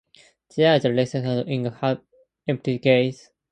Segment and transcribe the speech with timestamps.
[0.57, 2.01] There is a transcendence in her
[2.47, 3.29] empty gaze.